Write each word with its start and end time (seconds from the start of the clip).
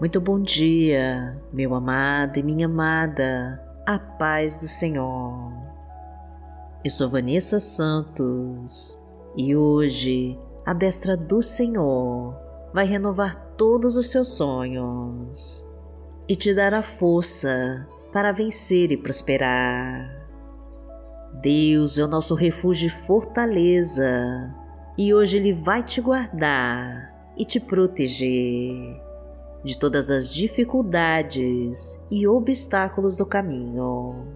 Muito 0.00 0.18
bom 0.18 0.40
dia, 0.40 1.38
meu 1.52 1.74
amado 1.74 2.38
e 2.38 2.42
minha 2.42 2.64
amada, 2.64 3.62
a 3.86 3.98
paz 3.98 4.56
do 4.56 4.66
Senhor. 4.66 5.52
Eu 6.82 6.90
sou 6.90 7.10
Vanessa 7.10 7.60
Santos 7.60 8.98
e 9.36 9.54
hoje 9.54 10.38
a 10.64 10.72
destra 10.72 11.18
do 11.18 11.42
Senhor 11.42 12.34
vai 12.72 12.86
renovar 12.86 13.36
todos 13.58 13.98
os 13.98 14.10
seus 14.10 14.28
sonhos 14.28 15.68
e 16.26 16.34
te 16.34 16.54
dar 16.54 16.72
a 16.72 16.80
força 16.80 17.86
para 18.10 18.32
vencer 18.32 18.90
e 18.90 18.96
prosperar. 18.96 20.08
Deus 21.42 21.98
é 21.98 22.04
o 22.04 22.08
nosso 22.08 22.34
refúgio 22.34 22.86
e 22.86 22.90
fortaleza 22.90 24.50
e 24.96 25.12
hoje 25.12 25.36
Ele 25.36 25.52
vai 25.52 25.82
te 25.82 26.00
guardar 26.00 27.32
e 27.36 27.44
te 27.44 27.60
proteger 27.60 29.09
de 29.64 29.78
todas 29.78 30.10
as 30.10 30.32
dificuldades 30.32 32.02
e 32.10 32.26
obstáculos 32.26 33.16
do 33.18 33.26
caminho. 33.26 34.26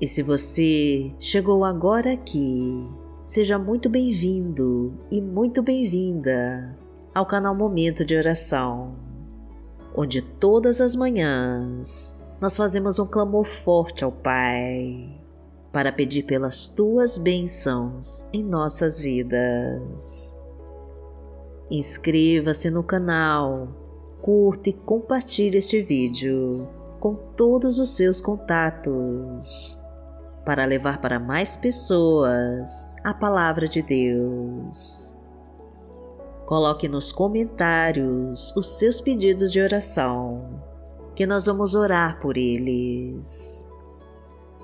E 0.00 0.06
se 0.06 0.22
você 0.22 1.12
chegou 1.18 1.64
agora 1.64 2.12
aqui, 2.12 2.88
seja 3.26 3.58
muito 3.58 3.88
bem-vindo 3.88 4.98
e 5.10 5.20
muito 5.20 5.62
bem-vinda 5.62 6.78
ao 7.14 7.26
canal 7.26 7.54
Momento 7.54 8.04
de 8.04 8.16
Oração, 8.16 8.96
onde 9.94 10.22
todas 10.22 10.80
as 10.80 10.96
manhãs 10.96 12.18
nós 12.40 12.56
fazemos 12.56 12.98
um 12.98 13.06
clamor 13.06 13.44
forte 13.44 14.04
ao 14.04 14.12
Pai 14.12 15.20
para 15.70 15.92
pedir 15.92 16.22
pelas 16.22 16.68
tuas 16.68 17.18
bênçãos 17.18 18.28
em 18.32 18.42
nossas 18.42 19.00
vidas. 19.00 20.36
Inscreva-se 21.70 22.70
no 22.70 22.82
canal, 22.82 23.68
curta 24.22 24.70
e 24.70 24.72
compartilhe 24.72 25.58
este 25.58 25.80
vídeo 25.80 26.68
com 27.00 27.14
todos 27.14 27.78
os 27.78 27.90
seus 27.90 28.20
contatos 28.20 29.80
para 30.44 30.64
levar 30.64 31.00
para 31.00 31.18
mais 31.18 31.56
pessoas 31.56 32.90
a 33.04 33.14
palavra 33.14 33.68
de 33.68 33.82
Deus. 33.82 35.16
Coloque 36.44 36.88
nos 36.88 37.12
comentários 37.12 38.52
os 38.56 38.78
seus 38.78 39.00
pedidos 39.00 39.52
de 39.52 39.60
oração, 39.60 40.60
que 41.14 41.24
nós 41.24 41.46
vamos 41.46 41.74
orar 41.74 42.18
por 42.18 42.36
eles. 42.36 43.70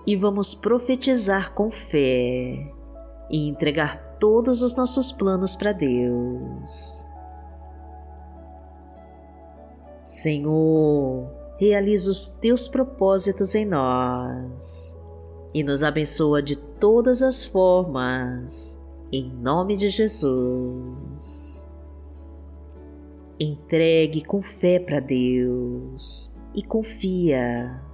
E 0.04 0.16
vamos 0.16 0.54
profetizar 0.54 1.52
com 1.54 1.70
fé 1.70 2.72
e 3.30 3.48
entregar 3.48 4.16
todos 4.18 4.62
os 4.62 4.76
nossos 4.76 5.12
planos 5.12 5.54
para 5.54 5.72
Deus. 5.72 7.05
Senhor, 10.06 11.28
realiza 11.58 12.12
os 12.12 12.28
teus 12.28 12.68
propósitos 12.68 13.56
em 13.56 13.64
nós 13.64 14.96
e 15.52 15.64
nos 15.64 15.82
abençoa 15.82 16.40
de 16.40 16.54
todas 16.54 17.22
as 17.22 17.44
formas, 17.44 18.86
em 19.12 19.28
nome 19.28 19.76
de 19.76 19.88
Jesus. 19.88 21.66
Entregue 23.40 24.24
com 24.24 24.40
fé 24.40 24.78
para 24.78 25.00
Deus 25.00 26.32
e 26.54 26.62
confia. 26.62 27.84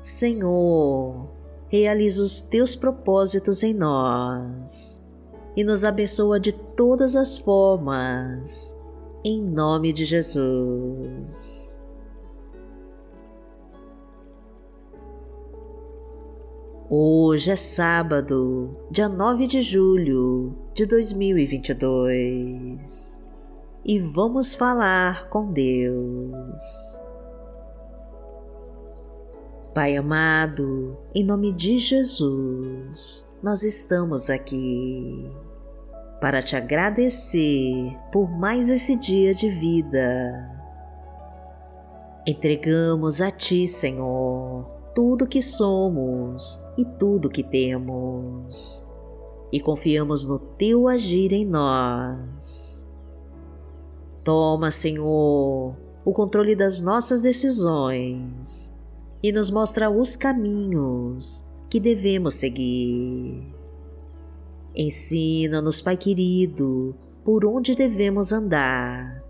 Senhor, 0.00 1.28
realiza 1.68 2.24
os 2.24 2.40
teus 2.40 2.74
propósitos 2.74 3.62
em 3.62 3.74
nós 3.74 5.06
e 5.54 5.62
nos 5.62 5.84
abençoa 5.84 6.40
de 6.40 6.52
todas 6.52 7.16
as 7.16 7.36
formas, 7.36 8.82
em 9.24 9.42
nome 9.42 9.92
de 9.92 10.04
Jesus. 10.04 11.82
Hoje 16.90 17.50
é 17.50 17.56
sábado, 17.56 18.76
dia 18.90 19.08
9 19.08 19.46
de 19.46 19.62
julho 19.62 20.54
de 20.74 20.84
2022 20.84 23.24
e 23.82 23.98
vamos 23.98 24.54
falar 24.54 25.30
com 25.30 25.50
Deus. 25.50 27.00
Pai 29.74 29.96
amado, 29.96 30.98
em 31.14 31.24
nome 31.24 31.50
de 31.50 31.78
Jesus, 31.78 33.26
nós 33.42 33.64
estamos 33.64 34.28
aqui 34.28 35.32
para 36.20 36.42
te 36.42 36.56
agradecer 36.56 37.96
por 38.10 38.30
mais 38.30 38.70
esse 38.70 38.96
dia 38.96 39.34
de 39.34 39.48
vida. 39.48 40.50
Entregamos 42.26 43.20
a 43.20 43.30
Ti, 43.30 43.68
Senhor, 43.68 44.64
tudo 44.94 45.26
que 45.26 45.42
somos 45.42 46.64
e 46.78 46.84
tudo 46.84 47.28
que 47.28 47.42
temos, 47.42 48.88
e 49.52 49.60
confiamos 49.60 50.26
no 50.26 50.38
Teu 50.38 50.88
agir 50.88 51.32
em 51.32 51.44
nós. 51.44 52.88
Toma, 54.24 54.70
Senhor, 54.70 55.76
o 56.04 56.12
controle 56.12 56.56
das 56.56 56.80
nossas 56.80 57.22
decisões 57.22 58.74
e 59.22 59.30
nos 59.30 59.50
mostra 59.50 59.90
os 59.90 60.16
caminhos 60.16 61.50
que 61.68 61.78
devemos 61.78 62.34
seguir. 62.34 63.53
Ensina-nos, 64.76 65.80
Pai 65.80 65.96
querido, 65.96 66.96
por 67.24 67.44
onde 67.44 67.74
devemos 67.74 68.32
andar 68.32 69.22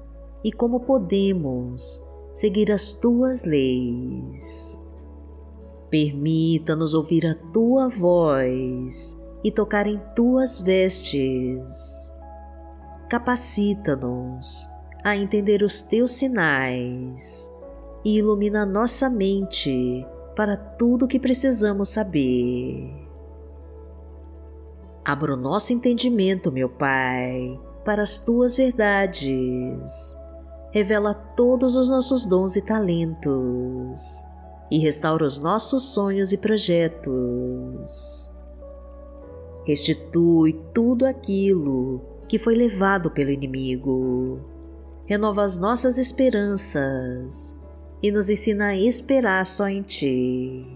e 0.42 0.50
como 0.50 0.80
podemos 0.80 2.02
seguir 2.34 2.72
as 2.72 2.94
tuas 2.94 3.44
leis. 3.44 4.82
Permita-nos 5.90 6.94
ouvir 6.94 7.26
a 7.26 7.34
tua 7.52 7.88
voz 7.88 9.22
e 9.44 9.52
tocar 9.52 9.86
em 9.86 9.98
tuas 10.16 10.60
vestes. 10.60 12.14
Capacita-nos 13.08 14.68
a 15.04 15.14
entender 15.14 15.62
os 15.62 15.82
teus 15.82 16.12
sinais 16.12 17.50
e 18.02 18.16
ilumina 18.16 18.64
nossa 18.64 19.10
mente 19.10 20.06
para 20.34 20.56
tudo 20.56 21.04
o 21.04 21.08
que 21.08 21.20
precisamos 21.20 21.90
saber. 21.90 23.03
Abra 25.04 25.34
o 25.34 25.36
nosso 25.36 25.72
entendimento, 25.72 26.50
meu 26.50 26.68
Pai, 26.68 27.60
para 27.84 28.02
as 28.02 28.18
tuas 28.18 28.56
verdades. 28.56 30.16
Revela 30.72 31.12
todos 31.12 31.76
os 31.76 31.90
nossos 31.90 32.26
dons 32.26 32.56
e 32.56 32.62
talentos 32.62 34.24
e 34.70 34.78
restaura 34.78 35.26
os 35.26 35.38
nossos 35.38 35.92
sonhos 35.92 36.32
e 36.32 36.38
projetos. 36.38 38.32
Restitui 39.66 40.58
tudo 40.72 41.04
aquilo 41.04 42.00
que 42.26 42.38
foi 42.38 42.54
levado 42.54 43.10
pelo 43.10 43.30
inimigo. 43.30 44.40
Renova 45.04 45.42
as 45.42 45.58
nossas 45.58 45.98
esperanças 45.98 47.60
e 48.02 48.10
nos 48.10 48.30
ensina 48.30 48.68
a 48.68 48.76
esperar 48.76 49.46
só 49.46 49.68
em 49.68 49.82
Ti. 49.82 50.66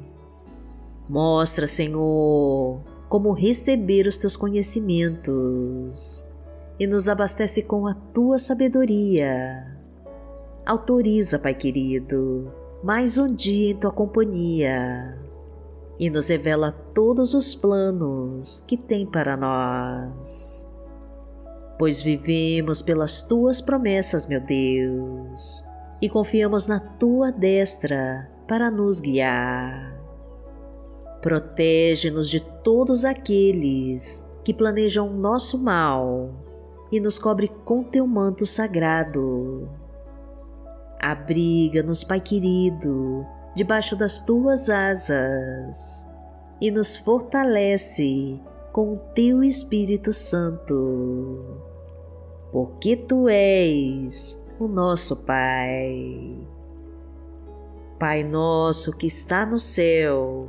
Mostra, 1.09 1.67
Senhor, 1.67 2.83
como 3.09 3.33
receber 3.33 4.07
os 4.07 4.19
Teus 4.19 4.37
conhecimentos 4.37 6.29
e 6.79 6.87
nos 6.87 7.09
abastece 7.09 7.63
com 7.63 7.87
a 7.87 7.95
Tua 7.95 8.39
sabedoria. 8.39 9.77
Autoriza, 10.67 11.39
Pai 11.39 11.55
querido, 11.55 12.53
mais 12.83 13.19
um 13.19 13.27
dia 13.27 13.73
em 13.73 13.77
Tua 13.77 13.91
companhia 13.91 15.19
e 15.99 16.09
nos 16.11 16.29
revela 16.29 16.71
todos 16.71 17.35
os 17.35 17.55
planos 17.55 18.61
que 18.61 18.77
tem 18.77 19.05
para 19.05 19.37
nós. 19.37 20.69
Pois 21.79 22.03
vivemos 22.03 22.83
pelas 22.83 23.23
Tuas 23.23 23.61
promessas, 23.61 24.27
meu 24.27 24.41
Deus 24.41 25.67
e 26.01 26.09
confiamos 26.09 26.67
na 26.67 26.79
tua 26.79 27.33
destra 27.33 28.31
para 28.47 28.71
nos 28.71 29.01
guiar. 29.01 29.98
Protege-nos 31.29 32.31
de 32.31 32.41
todos 32.41 33.05
aqueles 33.05 34.27
que 34.43 34.55
planejam 34.55 35.13
nosso 35.13 35.63
mal 35.63 36.31
e 36.91 36.99
nos 36.99 37.19
cobre 37.19 37.49
com 37.67 37.85
teu 37.85 38.07
manto 38.07 38.47
sagrado. 38.47 39.69
Abriga-nos, 40.99 42.03
Pai 42.03 42.19
querido, 42.19 43.27
debaixo 43.55 43.95
das 43.95 44.23
tuas 44.23 44.71
asas 44.71 46.09
e 46.63 46.71
nos 46.71 46.97
fortalece 46.97 48.41
com 48.73 48.95
o 48.95 48.99
teu 49.15 49.45
Espírito 49.45 50.15
Santo. 50.15 51.45
Porque 52.51 52.97
tu 52.97 53.29
és 53.29 54.43
o 54.59 54.67
nosso 54.67 55.15
Pai. 55.15 56.39
Pai 57.99 58.25
nosso 58.25 58.97
que 58.97 59.09
está 59.09 59.45
no 59.45 59.59
céu, 59.59 60.49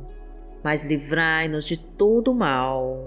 mas 0.63 0.85
livrai-nos 0.85 1.65
de 1.65 1.77
todo 1.77 2.33
mal, 2.33 2.97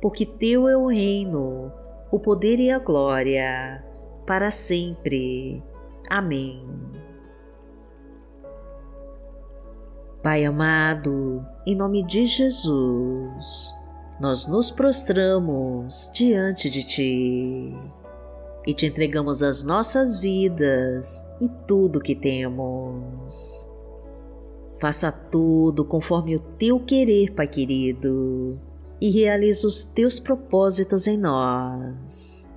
porque 0.00 0.24
Teu 0.24 0.68
é 0.68 0.76
o 0.76 0.86
reino, 0.86 1.72
o 2.10 2.18
poder 2.18 2.58
e 2.58 2.70
a 2.70 2.78
glória, 2.78 3.84
para 4.26 4.50
sempre. 4.50 5.62
Amém. 6.08 6.64
Pai 10.22 10.44
amado, 10.44 11.46
em 11.66 11.76
nome 11.76 12.02
de 12.02 12.26
Jesus, 12.26 13.72
nós 14.20 14.48
nos 14.48 14.70
prostramos 14.70 16.10
diante 16.12 16.68
de 16.68 16.82
Ti 16.82 17.76
e 18.66 18.74
te 18.74 18.86
entregamos 18.86 19.42
as 19.42 19.62
nossas 19.62 20.18
vidas 20.18 21.24
e 21.40 21.48
tudo 21.68 22.00
que 22.00 22.16
temos. 22.16 23.70
Faça 24.78 25.10
tudo 25.10 25.84
conforme 25.84 26.36
o 26.36 26.40
Teu 26.40 26.80
querer, 26.80 27.32
Pai 27.32 27.48
querido, 27.48 28.58
e 29.00 29.10
realize 29.10 29.66
os 29.66 29.84
Teus 29.84 30.20
propósitos 30.20 31.06
em 31.06 31.16
nós. 31.16 32.50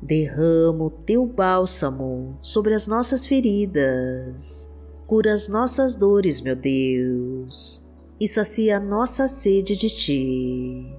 Derrama 0.00 0.84
o 0.84 0.90
Teu 0.90 1.26
bálsamo 1.26 2.38
sobre 2.42 2.74
as 2.74 2.86
nossas 2.86 3.26
feridas 3.26 4.72
cura 5.12 5.34
as 5.34 5.46
nossas 5.46 5.94
dores, 5.94 6.40
meu 6.40 6.56
Deus, 6.56 7.86
e 8.18 8.26
sacia 8.26 8.78
a 8.78 8.80
nossa 8.80 9.28
sede 9.28 9.76
de 9.76 9.90
Ti. 9.90 10.90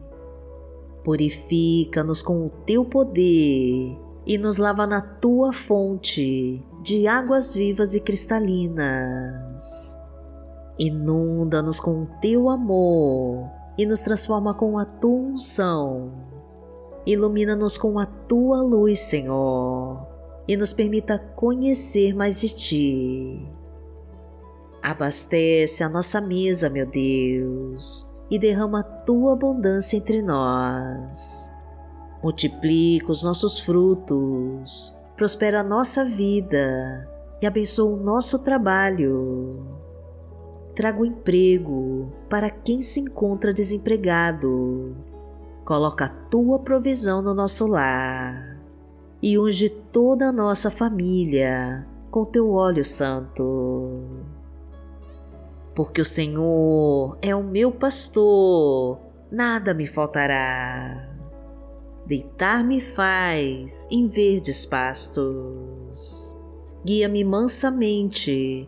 Purifica-nos 1.03 2.21
com 2.21 2.45
o 2.45 2.49
Teu 2.63 2.85
poder 2.85 3.97
e 4.23 4.37
nos 4.37 4.57
lava 4.57 4.85
na 4.85 5.01
Tua 5.01 5.51
fonte 5.51 6.63
de 6.83 7.07
águas 7.07 7.55
vivas 7.55 7.95
e 7.95 8.01
cristalinas. 8.01 9.97
Inunda-nos 10.83 11.79
com 11.79 12.01
o 12.01 12.07
Teu 12.19 12.49
amor 12.49 13.49
e 13.77 13.85
nos 13.85 14.01
transforma 14.01 14.53
com 14.53 14.77
a 14.77 14.83
Tua 14.83 15.29
unção. 15.29 16.11
Ilumina-nos 17.05 17.77
com 17.77 17.97
a 17.97 18.05
Tua 18.05 18.61
luz, 18.61 18.99
Senhor, 18.99 20.05
e 20.45 20.57
nos 20.57 20.73
permita 20.73 21.17
conhecer 21.17 22.13
mais 22.13 22.41
de 22.41 22.49
Ti. 22.49 23.49
Abastece 24.81 25.85
a 25.85 25.87
nossa 25.87 26.19
mesa, 26.19 26.69
meu 26.69 26.85
Deus, 26.85 28.11
e 28.29 28.37
derrama 28.37 28.81
a 28.81 28.83
tua 28.83 29.31
abundância 29.31 29.95
entre 29.95 30.21
nós. 30.21 31.49
Multiplica 32.21 33.09
os 33.09 33.23
nossos 33.23 33.57
frutos, 33.57 34.93
prospera 35.15 35.61
a 35.61 35.63
nossa 35.63 36.03
vida 36.03 37.09
e 37.41 37.47
abençoa 37.47 37.93
o 37.93 38.03
nosso 38.03 38.39
trabalho. 38.39 39.72
Traga 40.75 41.01
o 41.01 41.05
emprego 41.05 42.11
para 42.29 42.49
quem 42.49 42.81
se 42.81 42.99
encontra 42.99 43.53
desempregado. 43.53 44.95
Coloca 45.63 46.05
a 46.05 46.09
tua 46.09 46.59
provisão 46.59 47.21
no 47.21 47.33
nosso 47.33 47.67
lar 47.67 48.59
e 49.21 49.37
unge 49.39 49.69
toda 49.69 50.29
a 50.29 50.33
nossa 50.33 50.69
família 50.69 51.87
com 52.11 52.25
teu 52.25 52.51
óleo 52.51 52.83
santo 52.83 54.01
porque 55.75 56.01
o 56.01 56.05
Senhor 56.05 57.17
é 57.21 57.35
o 57.35 57.43
meu 57.43 57.71
pastor, 57.71 58.99
nada 59.31 59.73
me 59.73 59.87
faltará. 59.87 61.09
Deitar-me 62.05 62.81
faz 62.81 63.87
em 63.89 64.07
verdes 64.07 64.65
pastos, 64.65 66.37
guia-me 66.85 67.23
mansamente 67.23 68.67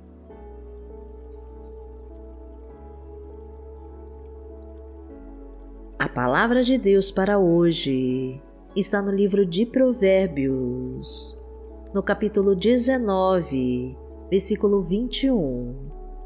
A 6.01 6.09
palavra 6.09 6.63
de 6.63 6.79
Deus 6.79 7.11
para 7.11 7.37
hoje 7.37 8.41
está 8.75 9.03
no 9.03 9.11
livro 9.11 9.45
de 9.45 9.67
Provérbios, 9.67 11.39
no 11.93 12.01
capítulo 12.01 12.55
19, 12.55 13.95
versículo 14.27 14.81
21, 14.81 15.75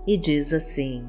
e 0.07 0.17
diz 0.17 0.53
assim: 0.53 1.05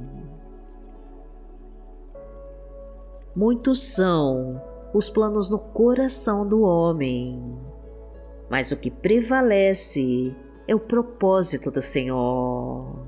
Muitos 3.37 3.81
são 3.81 4.61
os 4.93 5.09
planos 5.09 5.49
no 5.49 5.61
coração 5.61 6.45
do 6.45 6.63
homem, 6.63 7.41
mas 8.51 8.73
o 8.73 8.77
que 8.77 8.91
prevalece 8.91 10.35
é 10.67 10.75
o 10.75 10.81
propósito 10.81 11.71
do 11.71 11.81
Senhor. 11.81 13.06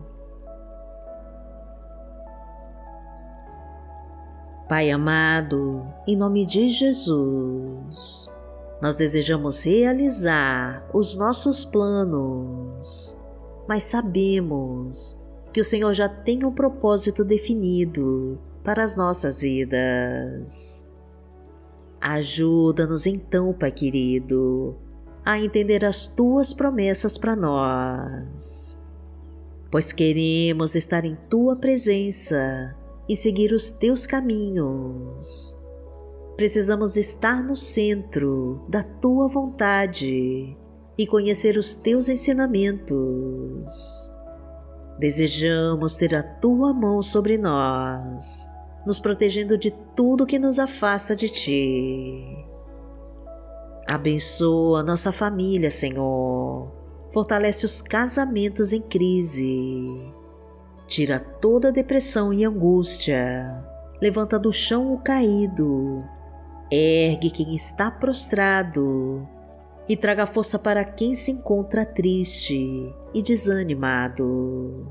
Pai 4.69 4.91
amado, 4.91 5.83
em 6.07 6.15
nome 6.15 6.45
de 6.45 6.69
Jesus, 6.69 8.31
nós 8.83 8.97
desejamos 8.97 9.65
realizar 9.65 10.87
os 10.93 11.17
nossos 11.17 11.65
planos, 11.65 13.17
mas 13.67 13.85
sabemos 13.85 15.19
que 15.55 15.61
o 15.63 15.65
Senhor 15.65 15.95
já 15.95 16.07
tem 16.07 16.45
um 16.45 16.53
propósito 16.53 17.25
definido 17.25 18.39
para 18.63 18.85
as 18.85 18.95
nossas 18.95 19.41
vidas. 19.41 20.87
Ajuda-nos 21.99 23.07
então, 23.07 23.55
Pai 23.55 23.73
querido, 23.73 24.77
a 25.25 25.41
entender 25.41 25.83
as 25.83 26.09
tuas 26.09 26.53
promessas 26.53 27.17
para 27.17 27.35
nós, 27.35 28.79
pois 29.71 29.95
queremos 29.95 30.75
estar 30.75 31.07
em 31.07 31.17
tua 31.31 31.57
presença 31.57 32.77
e 33.09 33.17
seguir 33.17 33.53
os 33.53 33.71
teus 33.71 34.07
caminhos. 34.07 35.57
Precisamos 36.37 36.97
estar 36.97 37.43
no 37.43 37.57
centro 37.57 38.65
da 38.69 38.83
tua 38.83 39.27
vontade 39.27 40.57
e 40.97 41.07
conhecer 41.07 41.57
os 41.57 41.75
teus 41.75 42.09
ensinamentos. 42.09 44.13
Desejamos 44.99 45.97
ter 45.97 46.15
a 46.15 46.23
tua 46.23 46.75
mão 46.75 47.03
sobre 47.03 47.39
nós 47.39 48.49
nos 48.89 48.99
protegendo 48.99 49.59
de 49.59 49.71
tudo 49.95 50.25
que 50.25 50.39
nos 50.39 50.59
afasta 50.59 51.15
de 51.15 51.29
Ti. 51.29 52.47
Abençoa 53.87 54.83
nossa 54.83 55.13
família, 55.13 55.71
Senhor. 55.71 56.73
Fortalece 57.13 57.67
os 57.67 57.83
casamentos 57.83 58.73
em 58.73 58.81
crise. 58.81 60.11
Tira 60.89 61.21
toda 61.21 61.69
a 61.69 61.71
depressão 61.71 62.33
e 62.33 62.47
angústia. 62.47 63.63
Levanta 64.01 64.39
do 64.39 64.51
chão 64.51 64.91
o 64.91 64.99
caído. 64.99 66.03
Ergue 66.71 67.31
quem 67.31 67.55
está 67.55 67.91
prostrado. 67.91 69.29
E 69.87 69.95
traga 69.99 70.27
força 70.27 70.59
para 70.59 70.83
quem 70.85 71.15
se 71.15 71.31
encontra 71.31 71.85
triste 71.85 72.59
e 73.13 73.23
desanimado. 73.23 74.87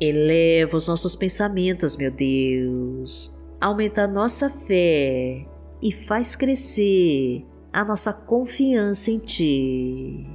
Eleva 0.00 0.76
os 0.76 0.86
nossos 0.86 1.16
pensamentos, 1.16 1.96
meu 1.96 2.10
Deus, 2.10 3.36
aumenta 3.60 4.06
nossa 4.06 4.48
fé 4.48 5.46
e 5.82 5.90
faz 5.90 6.36
crescer 6.36 7.44
a 7.72 7.84
nossa 7.84 8.12
confiança 8.12 9.10
em 9.10 9.18
Ti. 9.18 10.28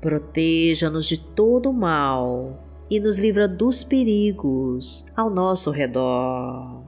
Proteja-nos 0.00 1.06
de 1.06 1.18
todo 1.18 1.72
mal 1.72 2.67
e 2.90 2.98
nos 2.98 3.18
livra 3.18 3.46
dos 3.46 3.84
perigos 3.84 5.06
ao 5.16 5.28
nosso 5.28 5.70
redor. 5.70 6.82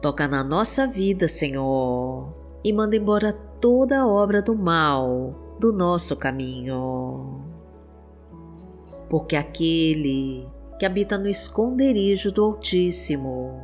Toca 0.00 0.28
na 0.28 0.44
nossa 0.44 0.86
vida, 0.86 1.26
Senhor, 1.26 2.32
e 2.62 2.72
manda 2.72 2.96
embora 2.96 3.32
toda 3.60 4.00
a 4.00 4.06
obra 4.06 4.42
do 4.42 4.54
mal 4.54 5.56
do 5.58 5.72
nosso 5.72 6.16
caminho. 6.16 7.42
Porque 9.08 9.36
aquele 9.36 10.46
que 10.78 10.86
habita 10.86 11.16
no 11.16 11.28
esconderijo 11.28 12.30
do 12.30 12.44
Altíssimo, 12.44 13.60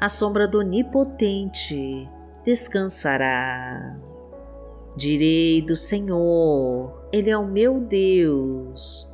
à 0.00 0.08
sombra 0.08 0.48
do 0.48 0.58
Onipotente, 0.58 2.08
descansará. 2.44 3.98
Direi 4.96 5.60
do 5.60 5.74
Senhor, 5.74 7.08
Ele 7.12 7.28
é 7.28 7.36
o 7.36 7.46
meu 7.46 7.80
Deus, 7.80 9.13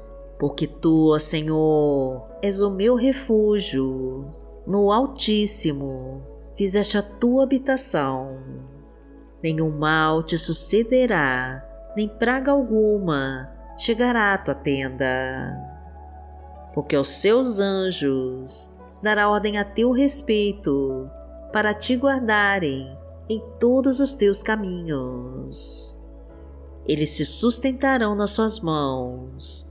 Porque 0.41 0.65
tu, 0.65 1.13
ó 1.13 1.19
Senhor, 1.19 2.27
és 2.41 2.63
o 2.63 2.71
meu 2.71 2.95
refúgio, 2.95 4.25
no 4.65 4.91
Altíssimo 4.91 6.23
fizeste 6.57 6.97
a 6.97 7.03
tua 7.03 7.43
habitação. 7.43 8.39
Nenhum 9.43 9.77
mal 9.77 10.23
te 10.23 10.39
sucederá, 10.39 11.63
nem 11.95 12.09
praga 12.09 12.51
alguma 12.51 13.51
chegará 13.77 14.33
à 14.33 14.37
tua 14.39 14.55
tenda. 14.55 15.05
Porque 16.73 16.95
aos 16.95 17.09
seus 17.09 17.59
anjos 17.59 18.75
dará 18.99 19.29
ordem 19.29 19.59
a 19.59 19.63
teu 19.63 19.91
respeito 19.91 21.07
para 21.53 21.71
te 21.71 21.95
guardarem 21.95 22.97
em 23.29 23.39
todos 23.59 23.99
os 23.99 24.15
teus 24.15 24.41
caminhos. 24.41 25.95
Eles 26.87 27.15
te 27.15 27.25
sustentarão 27.25 28.15
nas 28.15 28.31
suas 28.31 28.59
mãos, 28.59 29.70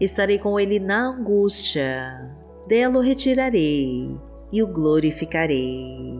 Estarei 0.00 0.38
com 0.38 0.58
ele 0.58 0.80
na 0.80 1.08
angústia, 1.08 2.34
dela 2.66 2.98
o 2.98 3.02
retirarei 3.02 4.18
e 4.50 4.62
o 4.62 4.66
glorificarei. 4.66 6.18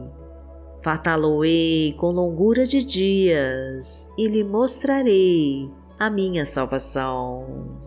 Fartá-lo-ei 0.83 1.95
com 1.99 2.11
longura 2.11 2.67
de 2.67 2.85
dias 2.85 4.13
e 4.19 4.29
lhe 4.29 4.45
mostrarei 4.45 5.71
a 5.99 6.11
minha 6.11 6.45
salvação. 6.45 7.79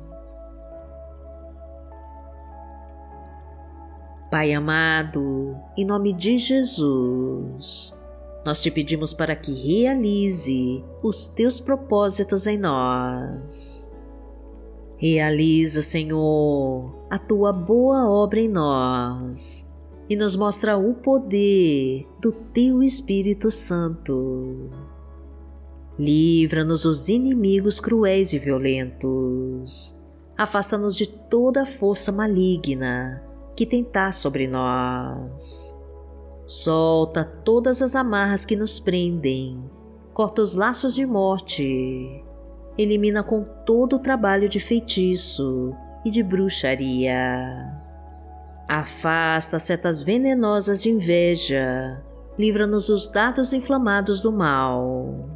Pai 4.32 4.52
amado, 4.52 5.56
em 5.78 5.86
nome 5.86 6.12
de 6.12 6.40
Jesus, 6.40 7.96
nós 8.44 8.64
te 8.64 8.72
pedimos 8.72 9.14
para 9.14 9.36
que 9.36 9.54
realize 9.54 10.84
os 11.04 11.28
teus 11.28 11.60
propósitos 11.60 12.48
em 12.48 12.58
nós. 12.58 13.93
Realiza, 15.04 15.82
Senhor, 15.82 16.96
a 17.10 17.20
tua 17.20 17.52
boa 17.52 18.10
obra 18.10 18.40
em 18.40 18.48
nós 18.48 19.70
e 20.10 20.16
nos 20.16 20.38
mostra 20.38 20.78
o 20.78 20.94
poder 20.94 22.08
do 22.22 22.32
teu 22.32 22.82
Espírito 22.82 23.52
Santo. 23.52 24.70
Livra-nos 26.00 26.84
dos 26.84 27.10
inimigos 27.10 27.82
cruéis 27.82 28.32
e 28.32 28.40
violentos. 28.40 30.00
Afasta-nos 30.38 30.96
de 30.96 31.08
toda 31.08 31.66
força 31.66 32.10
maligna 32.10 33.22
que 33.58 33.66
tentar 33.66 34.14
sobre 34.14 34.48
nós. 34.48 35.78
Solta 36.48 37.26
todas 37.26 37.82
as 37.82 37.94
amarras 37.94 38.46
que 38.46 38.56
nos 38.56 38.80
prendem, 38.80 39.70
corta 40.14 40.42
os 40.42 40.56
laços 40.56 40.96
de 40.96 41.06
morte, 41.06 42.24
elimina 42.78 43.24
com 43.24 43.44
todo 43.66 43.98
o 43.98 44.00
trabalho 44.00 44.50
de 44.50 44.60
feitiço 44.60 45.76
e 46.06 46.12
de 46.12 46.24
bruxaria. 46.24 47.82
Afasta 48.68 49.58
as 49.58 49.64
setas 49.64 50.02
venenosas 50.02 50.82
de 50.82 50.90
inveja, 50.90 52.04
livra-nos 52.38 52.88
dos 52.88 53.10
dados 53.10 53.54
inflamados 53.54 54.22
do 54.22 54.32
mal 54.32 55.30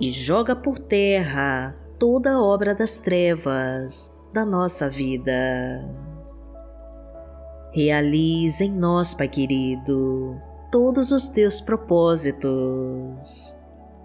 e 0.00 0.12
joga 0.12 0.54
por 0.54 0.78
terra 0.78 1.74
toda 1.98 2.32
a 2.32 2.42
obra 2.42 2.74
das 2.74 2.98
trevas 2.98 4.14
da 4.32 4.44
nossa 4.44 4.90
vida. 4.90 5.32
Realiza 7.72 8.64
em 8.64 8.72
nós, 8.72 9.14
Pai 9.14 9.28
querido, 9.28 10.36
todos 10.70 11.12
os 11.12 11.28
teus 11.28 11.60
propósitos 11.60 13.56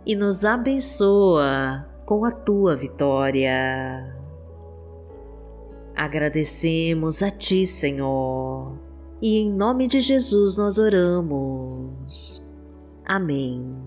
e 0.05 0.15
nos 0.15 0.45
abençoa 0.45 1.90
com 2.11 2.25
a 2.25 2.31
tua 2.33 2.75
vitória. 2.75 4.13
Agradecemos 5.95 7.23
a 7.23 7.31
Ti, 7.31 7.65
Senhor, 7.65 8.77
e 9.21 9.37
em 9.37 9.49
nome 9.49 9.87
de 9.87 10.01
Jesus 10.01 10.57
nós 10.57 10.77
oramos. 10.77 12.45
Amém. 13.05 13.81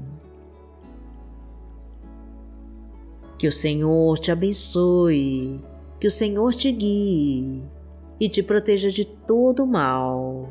Que 3.37 3.47
o 3.47 3.53
Senhor 3.53 4.19
te 4.19 4.33
abençoe, 4.33 5.63
que 6.01 6.07
o 6.07 6.11
Senhor 6.11 6.55
te 6.55 6.73
guie 6.73 7.63
e 8.19 8.27
te 8.31 8.43
proteja 8.43 8.91
de 8.91 9.05
todo 9.05 9.67
mal. 9.67 10.49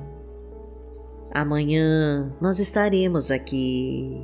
Amanhã 1.33 2.31
nós 2.39 2.59
estaremos 2.59 3.31
aqui, 3.31 4.23